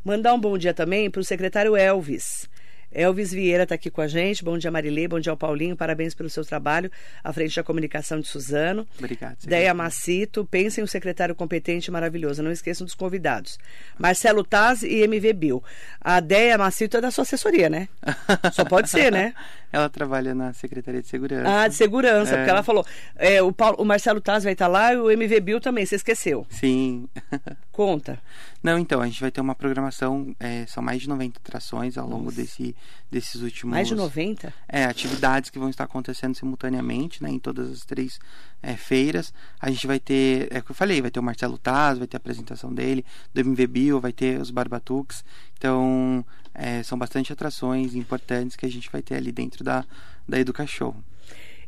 [0.03, 2.49] Mandar um bom dia também para o secretário Elvis.
[2.91, 4.43] Elvis Vieira está aqui com a gente.
[4.43, 5.08] Bom dia, Marilê.
[5.08, 5.75] Bom dia ao Paulinho.
[5.75, 6.91] Parabéns pelo seu trabalho
[7.23, 8.88] à frente da comunicação de Suzano.
[8.97, 9.38] Obrigado.
[9.45, 9.73] Deia.
[9.73, 12.41] Macito, pensem um secretário competente e maravilhoso.
[12.41, 13.58] Não esqueçam dos convidados.
[13.97, 15.63] Marcelo Taz e MV Bill.
[16.02, 17.88] A Deia Macito é da sua assessoria, né?
[18.54, 19.34] Só pode ser, né?
[19.71, 21.62] Ela trabalha na Secretaria de Segurança.
[21.62, 22.38] Ah, de segurança, É.
[22.38, 22.84] porque ela falou.
[23.15, 25.86] é, o, Paulo- o Marcelo Taz vai estar lá e o MV Bill também.
[25.86, 26.45] Você esqueceu.
[26.49, 27.08] Sim.
[27.79, 28.21] Conta.
[28.61, 32.09] Não, então, a gente vai ter uma programação, é, são mais de 90 atrações ao
[32.09, 32.75] longo desse,
[33.09, 33.73] desses últimos...
[33.73, 34.53] Mais de 90?
[34.67, 38.19] É, atividades que vão estar acontecendo simultaneamente, né, em todas as três
[38.61, 39.33] é, feiras.
[39.61, 42.05] A gente vai ter, é o que eu falei, vai ter o Marcelo Taz, vai
[42.05, 45.23] ter a apresentação dele, do MV Bio, vai ter os Barbatuques.
[45.57, 49.85] Então, é, são bastante atrações importantes que a gente vai ter ali dentro da,
[50.27, 50.93] da Educa Show.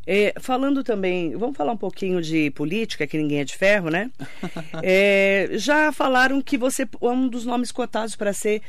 [0.06, 4.12] É, falando também, vamos falar um pouquinho de política, que ninguém é de ferro, né?
[4.84, 8.62] É, já falaram que você é um dos nomes cotados para ser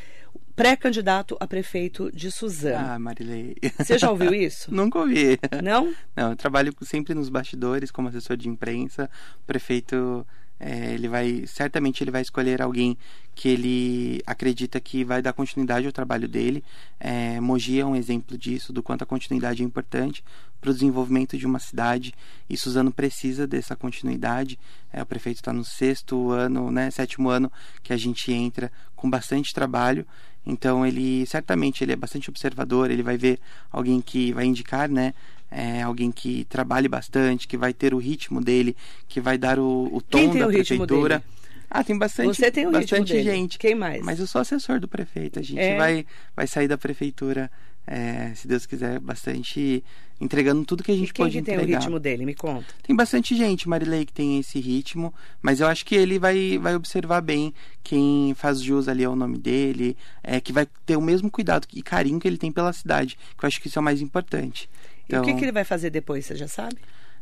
[0.55, 2.87] pré-candidato a prefeito de Suzano.
[2.87, 3.57] Ah, Marilei.
[3.79, 4.73] Você já ouviu isso?
[4.75, 5.39] Nunca ouvi.
[5.63, 5.95] Não?
[6.15, 9.09] Não, eu trabalho sempre nos bastidores como assessor de imprensa.
[9.43, 10.27] O prefeito,
[10.65, 12.97] é, ele vai, certamente ele vai escolher alguém
[13.35, 16.63] que ele acredita que vai dar continuidade ao trabalho dele.
[17.01, 20.23] É, Mogi é um exemplo disso, do quanto a continuidade é importante
[20.61, 22.15] para o desenvolvimento de uma cidade.
[22.49, 24.57] E Suzano precisa dessa continuidade.
[24.93, 27.51] É, o prefeito está no sexto ano, né, sétimo ano
[27.83, 30.07] que a gente entra com bastante trabalho.
[30.47, 35.13] Então ele certamente ele é bastante observador, ele vai ver alguém que vai indicar, né?
[35.55, 38.75] É, alguém que trabalhe bastante, que vai ter o ritmo dele,
[39.07, 41.19] que vai dar o, o tom Quem tem da o ritmo prefeitura.
[41.19, 41.31] dele?
[41.71, 43.25] Ah, tem bastante, Você tem o ritmo bastante dele.
[43.25, 43.59] gente.
[43.59, 44.03] Quem mais?
[44.03, 45.39] Mas eu sou assessor do prefeito.
[45.39, 45.77] A gente É.
[45.77, 47.51] vai, vai sair da prefeitura,
[47.87, 49.83] é, se Deus quiser, bastante
[50.21, 51.81] entregando tudo que a E gente quem pode que tem o entregar.
[51.81, 52.25] ritmo dele?
[52.25, 52.67] Me conta.
[52.83, 55.13] Tem bastante gente, Marilei, que tem esse ritmo,
[55.43, 59.37] mas eu acho que ele vai, vai observar bem quem faz jus ali ao nome
[59.37, 63.19] dele, é, que vai ter o mesmo cuidado e carinho que ele tem pela cidade,
[63.37, 64.69] que eu acho que isso é o mais importante.
[65.13, 66.77] E o que, Então- que ele vai fazer depois, você já sabe?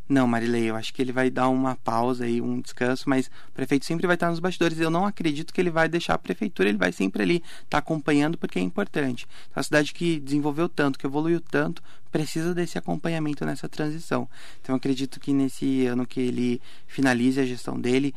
[0.09, 3.53] Não, Marilei, eu acho que ele vai dar uma pausa aí, um descanso, mas o
[3.55, 4.81] prefeito sempre vai estar nos bastidores.
[4.81, 8.37] Eu não acredito que ele vai deixar a prefeitura, ele vai sempre ali estar acompanhando
[8.37, 9.25] porque é importante.
[9.49, 14.29] Então, a cidade que desenvolveu tanto, que evoluiu tanto, precisa desse acompanhamento nessa transição.
[14.61, 18.15] Então, acredito que nesse ano que ele finalize a gestão dele,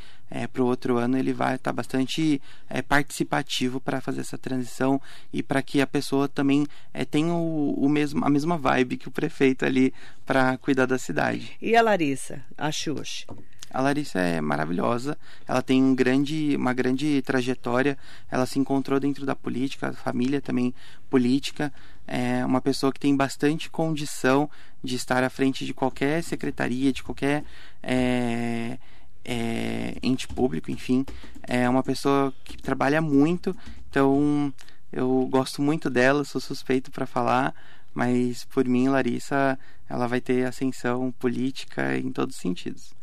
[0.52, 5.00] para o outro ano ele vai estar bastante é, participativo para fazer essa transição
[5.32, 9.08] e para que a pessoa também é, tenha o, o mesmo, a mesma vibe que
[9.08, 9.94] o prefeito ali
[10.26, 11.56] para cuidar da cidade.
[11.62, 13.26] E a Larissa, a Xuxa?
[13.70, 17.98] A Larissa é maravilhosa, ela tem um grande, uma grande trajetória,
[18.30, 20.76] ela se encontrou dentro da política, a família também
[21.10, 21.74] política,
[22.08, 24.50] é uma pessoa que tem bastante condição
[24.84, 27.44] de estar à frente de qualquer secretaria, de qualquer
[27.82, 28.78] é,
[29.24, 31.06] é, ente público, enfim.
[31.42, 33.56] É uma pessoa que trabalha muito,
[33.90, 34.54] então
[34.92, 37.56] eu gosto muito dela, sou suspeito para falar,
[37.94, 39.58] mas por mim, Larissa,
[39.90, 42.94] ela vai ter ascensão política em todos os sentidos.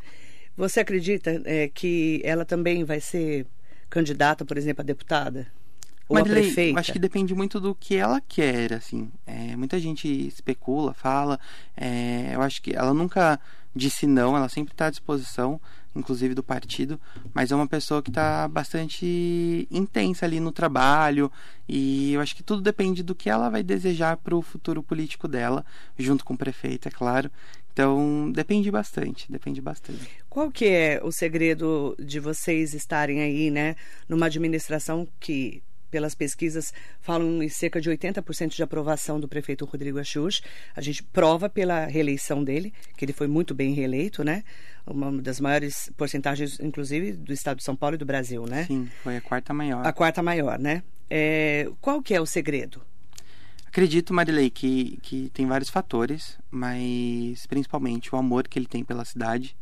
[0.57, 3.47] Você acredita é, que ela também vai ser
[3.89, 5.47] candidata, por exemplo, a deputada?
[6.11, 6.77] Ou Marilei, a prefeita?
[6.77, 9.13] eu acho que depende muito do que ela quer, assim.
[9.25, 11.39] É, muita gente especula, fala.
[11.77, 13.39] É, eu acho que ela nunca
[13.73, 15.61] disse não, ela sempre está à disposição,
[15.95, 17.01] inclusive do partido,
[17.33, 21.31] mas é uma pessoa que está bastante intensa ali no trabalho
[21.69, 25.29] e eu acho que tudo depende do que ela vai desejar para o futuro político
[25.29, 25.65] dela,
[25.97, 27.31] junto com o prefeito, é claro.
[27.73, 30.11] Então depende bastante, depende bastante.
[30.29, 33.77] Qual que é o segredo de vocês estarem aí, né,
[34.09, 39.99] numa administração que pelas pesquisas, falam em cerca de 80% de aprovação do prefeito Rodrigo
[39.99, 40.41] Axux.
[40.75, 44.45] A gente prova pela reeleição dele, que ele foi muito bem reeleito, né?
[44.87, 48.65] Uma das maiores porcentagens, inclusive, do estado de São Paulo e do Brasil, né?
[48.65, 49.87] Sim, foi a quarta maior.
[49.87, 50.83] A quarta maior, né?
[51.09, 52.81] É, qual que é o segredo?
[53.67, 59.05] Acredito, Marilei, que, que tem vários fatores, mas principalmente o amor que ele tem pela
[59.05, 59.57] cidade.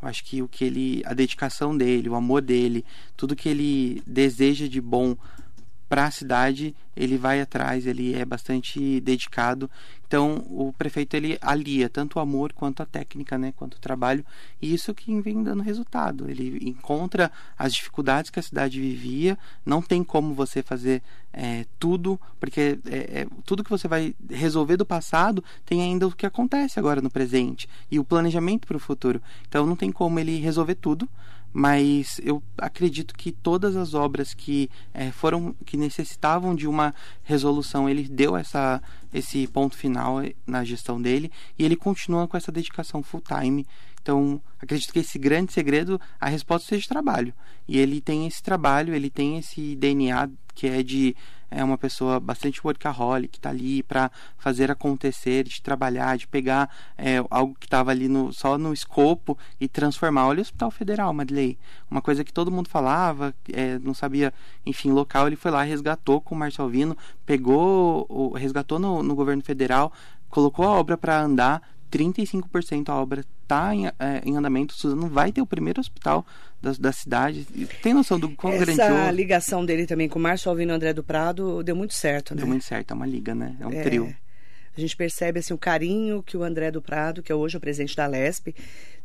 [0.00, 2.84] Eu acho que o que ele, a dedicação dele, o amor dele,
[3.16, 5.14] tudo que ele deseja de bom
[5.90, 9.68] para a cidade, ele vai atrás, ele é bastante dedicado.
[10.06, 14.24] Então, o prefeito ele alia tanto o amor quanto a técnica, né, quanto o trabalho,
[14.62, 16.30] e isso que vem dando resultado.
[16.30, 22.20] Ele encontra as dificuldades que a cidade vivia, não tem como você fazer é, tudo,
[22.38, 26.78] porque é, é, tudo que você vai resolver do passado tem ainda o que acontece
[26.78, 29.20] agora no presente e o planejamento para o futuro.
[29.48, 31.08] Então, não tem como ele resolver tudo
[31.52, 37.88] mas eu acredito que todas as obras que é, foram que necessitavam de uma resolução
[37.88, 38.82] ele deu essa
[39.12, 43.66] esse ponto final eh, na gestão dele e ele continua com essa dedicação full time.
[44.00, 47.34] Então acredito que esse grande segredo a resposta seja trabalho.
[47.66, 51.16] E ele tem esse trabalho ele tem esse DNA que é de
[51.50, 57.16] é uma pessoa bastante workaholic, está ali para fazer acontecer, de trabalhar, de pegar é,
[57.28, 60.26] algo que estava ali no, só no escopo e transformar.
[60.26, 61.58] Olha o Hospital Federal, Marilei.
[61.90, 64.32] Uma coisa que todo mundo falava, é, não sabia,
[64.64, 69.42] enfim, local, ele foi lá, resgatou com o Marcelo Alvino, pegou, resgatou no, no governo
[69.42, 69.92] federal,
[70.28, 73.92] colocou a obra para andar, 35% a obra está em, é,
[74.24, 74.74] em, andamento.
[74.74, 76.24] Suzano vai ter o primeiro hospital
[76.62, 77.44] da, da cidade.
[77.82, 78.92] Tem noção do quão Essa grandioso?
[78.92, 82.38] Essa ligação dele também com o Márcio Alvino André do Prado deu muito certo, né?
[82.38, 83.56] Deu muito certo, é uma liga, né?
[83.60, 84.14] É um é, trio.
[84.76, 87.60] A gente percebe assim, o carinho que o André do Prado, que é hoje o
[87.60, 88.54] presidente da LESP,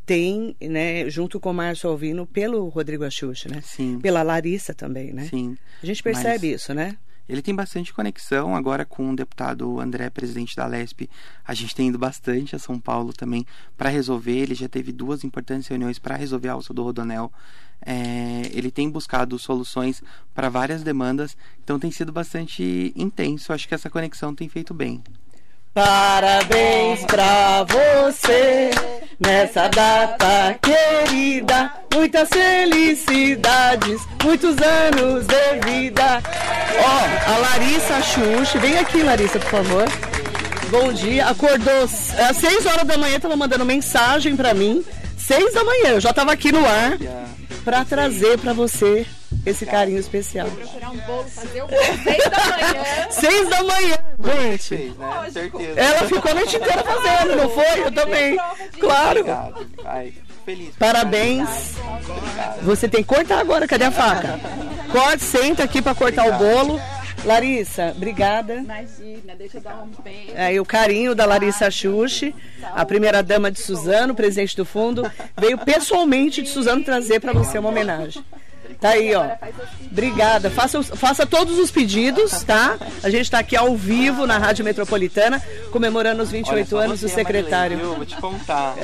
[0.05, 3.61] tem, né, junto com o Márcio Alvino, pelo Rodrigo Axuxa, né?
[3.63, 3.99] Sim.
[3.99, 5.27] Pela Larissa também, né?
[5.27, 5.57] Sim.
[5.81, 6.61] A gente percebe Mas...
[6.61, 6.95] isso, né?
[7.27, 11.09] Ele tem bastante conexão agora com o deputado André, presidente da LESP.
[11.45, 14.37] A gente tem ido bastante a São Paulo também para resolver.
[14.37, 17.31] Ele já teve duas importantes reuniões para resolver a alça do Rodonel.
[17.81, 20.01] É, ele tem buscado soluções
[20.33, 23.53] para várias demandas, então tem sido bastante intenso.
[23.53, 25.03] Acho que essa conexão tem feito bem.
[25.75, 28.71] Parabéns pra você
[29.19, 31.69] nessa data querida.
[31.93, 36.23] Muitas felicidades, muitos anos de vida.
[36.79, 39.83] Ó, oh, a Larissa Xuxa, vem aqui, Larissa, por favor.
[40.69, 44.81] Bom dia, acordou às 6 horas da manhã, tava mandando mensagem pra mim.
[45.17, 46.97] 6 da manhã, eu já tava aqui no ar
[47.65, 49.05] pra trazer pra você
[49.45, 50.47] esse carinho especial.
[50.47, 53.07] Vou procurar um bolo, fazer o bolo seis da manhã.
[53.09, 53.97] Seis da manhã,
[54.39, 54.75] gente.
[54.75, 55.29] né?
[55.31, 55.79] Certeza.
[55.79, 57.83] Ela ficou a noite inteira fazendo, não foi?
[57.85, 58.37] Eu também.
[58.79, 59.19] Claro.
[59.19, 59.67] Obrigado.
[59.85, 60.13] Ai,
[60.45, 60.75] feliz.
[60.77, 61.75] Parabéns.
[62.63, 64.39] Você tem que cortar agora, cadê a faca?
[64.91, 66.79] Corte, senta aqui para cortar o bolo.
[67.23, 68.55] Larissa, obrigada.
[68.55, 70.33] Imagina, deixa eu dar um beijo.
[70.35, 75.57] Aí o carinho da Larissa Xuxi, a primeira dama de Suzano, presidente do fundo, veio
[75.57, 78.23] pessoalmente de Suzano trazer para você uma homenagem.
[78.79, 79.27] Tá aí, ó.
[79.91, 80.49] Obrigada.
[80.49, 82.77] Faça, faça todos os pedidos, tá?
[83.03, 87.79] A gente está aqui ao vivo na Rádio Metropolitana, comemorando os 28 anos do secretário.
[87.79, 88.75] Eu vou te contar.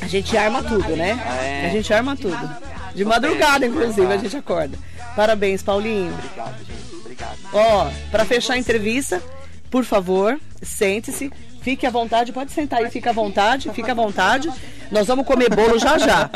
[0.00, 1.18] A gente arma tudo, né?
[1.42, 1.66] É.
[1.66, 2.50] A gente arma tudo.
[2.94, 4.78] De madrugada, inclusive, a gente acorda.
[5.14, 6.12] Parabéns, Paulinho.
[6.12, 6.96] Obrigado, gente.
[7.00, 7.38] Obrigado.
[7.52, 9.22] Ó, para fechar a entrevista,
[9.70, 11.30] por favor, sente-se.
[11.62, 14.48] Fique à vontade, pode sentar aí, fica à vontade, fica à vontade.
[14.90, 16.30] Nós vamos comer bolo já já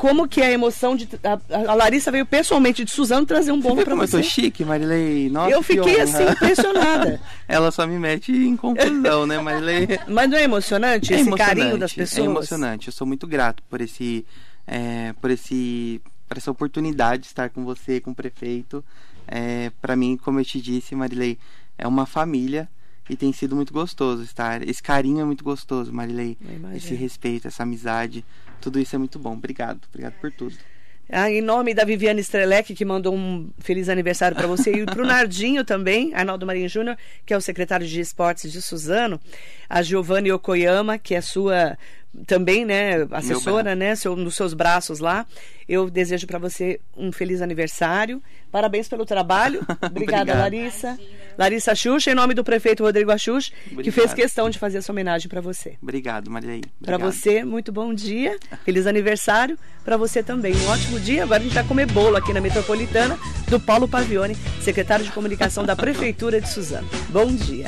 [0.00, 1.06] como que é a emoção de.
[1.22, 4.16] A, a Larissa veio pessoalmente de Suzano trazer um bolo para você.
[4.16, 5.28] Eu tô chique, Marilei.
[5.28, 7.20] Nossa, eu fiquei assim, impressionada.
[7.46, 10.00] Ela só me mete em confusão, né, Marilei?
[10.08, 12.26] Mas não é emocionante é esse emocionante, carinho das pessoas?
[12.26, 12.88] É emocionante.
[12.88, 14.24] Eu sou muito grato por esse
[14.66, 18.82] é, por esse por essa oportunidade de estar com você, com o prefeito.
[19.28, 21.36] É, para mim, como eu te disse, Marilei,
[21.76, 22.70] é uma família
[23.10, 24.66] e tem sido muito gostoso estar.
[24.66, 26.38] Esse carinho é muito gostoso, Marilei.
[26.74, 28.24] Esse respeito, essa amizade,
[28.60, 29.32] tudo isso é muito bom.
[29.32, 30.56] Obrigado, obrigado por tudo.
[31.12, 35.02] Ah, em nome da Viviane Strelec, que mandou um feliz aniversário para você, e para
[35.02, 36.96] o Nardinho também, Arnaldo Marinho Júnior,
[37.26, 39.20] que é o secretário de esportes de Suzano,
[39.68, 41.76] a Giovanni Okoyama, que é sua
[42.26, 45.26] também, né, assessora, né, seu, nos seus braços lá.
[45.68, 48.20] Eu desejo para você um feliz aniversário.
[48.50, 49.64] Parabéns pelo trabalho.
[49.82, 50.88] Obrigada, Larissa.
[50.88, 51.20] Imagina.
[51.38, 53.52] Larissa Xuxa, em nome do prefeito Rodrigo Axux,
[53.82, 55.76] que fez questão de fazer essa homenagem para você.
[55.80, 56.60] Obrigado, Maria.
[56.82, 58.36] Para você, muito bom dia.
[58.64, 59.56] Feliz aniversário.
[59.84, 61.22] Para você também, um ótimo dia.
[61.22, 63.16] Agora a gente vai comer bolo aqui na Metropolitana
[63.48, 66.88] do Paulo Pavione, secretário de comunicação da Prefeitura de Suzano.
[67.10, 67.66] Bom dia.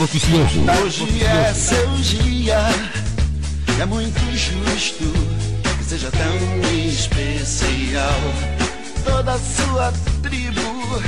[0.00, 0.64] Noticioso.
[0.82, 2.56] Hoje é seu dia,
[3.78, 5.04] é muito justo
[5.76, 8.18] que seja tão especial.
[9.04, 9.92] Toda a sua
[10.22, 11.02] tribo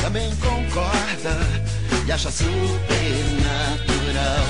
[0.00, 1.36] também concorda
[2.06, 3.12] e acha super
[3.44, 4.46] natural.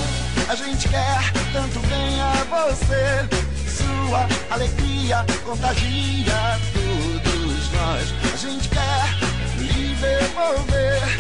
[0.49, 3.29] A gente quer tanto bem a você,
[3.69, 8.15] sua alegria contagia todos nós.
[8.33, 9.19] A gente quer
[9.59, 11.20] lhe devolver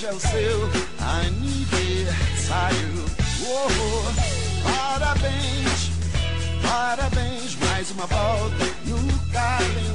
[0.00, 3.04] hoje é o seu aniversário.
[3.42, 3.68] Oh,
[4.62, 5.90] parabéns,
[6.62, 8.96] parabéns, mais uma volta no
[9.30, 9.90] calendário.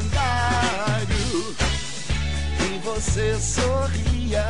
[2.59, 4.45] E você sorria,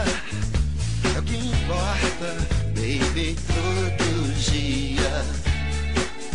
[1.16, 2.36] é o que importa,
[2.74, 5.24] baby, todo dia.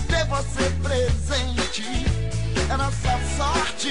[0.09, 1.85] Ter você presente
[2.71, 3.91] é nossa sorte,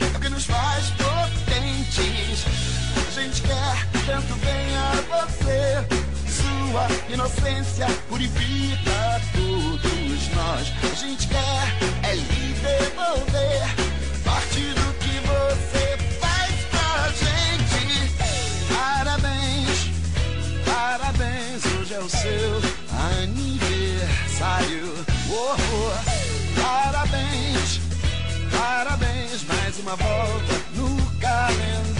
[0.00, 2.57] é o que nos faz potentes
[3.10, 5.84] gente quer tanto bem a você.
[6.28, 10.72] Sua inocência purifica todos nós.
[10.82, 13.62] A gente quer é lhe devolver
[14.24, 18.12] parte do que você faz pra gente.
[18.74, 19.90] Parabéns,
[20.66, 22.62] parabéns, hoje é o seu
[23.22, 24.94] aniversário.
[25.30, 25.92] Oh, oh.
[26.60, 27.80] Parabéns,
[28.50, 31.97] parabéns, mais uma volta no calendário.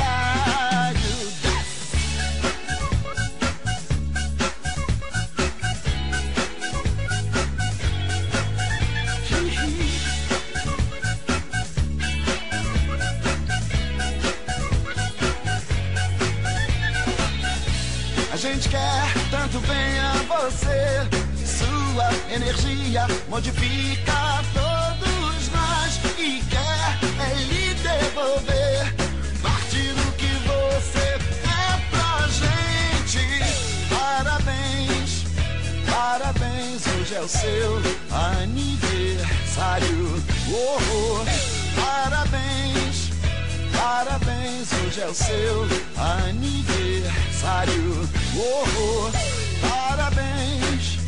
[18.38, 21.08] Gente quer tanto bem a você.
[21.44, 28.94] Sua energia modifica todos nós e quer é lhe devolver
[29.42, 31.18] parte do que você
[31.48, 33.26] é pra gente.
[33.90, 35.24] Parabéns,
[35.90, 37.82] parabéns, hoje é o seu
[38.40, 40.22] aniversário.
[40.52, 41.24] Oh, oh,
[41.80, 43.10] parabéns,
[43.76, 45.66] parabéns, hoje é o seu
[45.96, 46.78] aniversário.
[48.40, 49.10] Oh, oh,
[49.68, 51.00] parabéns,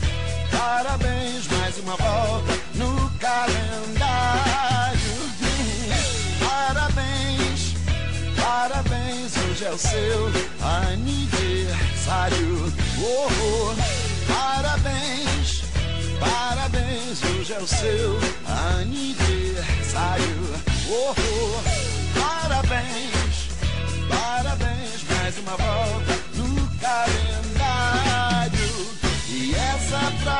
[0.50, 4.98] parabéns, mais uma volta no calendário.
[6.40, 7.76] Parabéns,
[8.36, 10.26] parabéns, hoje é o seu
[10.90, 12.72] aniversário.
[13.00, 13.76] Oh, oh,
[14.26, 15.62] parabéns,
[16.18, 18.18] parabéns, hoje é o seu
[18.80, 20.34] aniversário.
[20.88, 21.62] Oh, oh,
[22.18, 23.50] parabéns,
[24.08, 26.09] parabéns, mais uma volta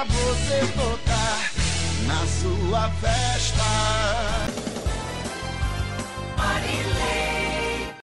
[0.05, 1.51] você tocar
[2.07, 3.65] na sua festa.
[6.37, 7.50] Marilene.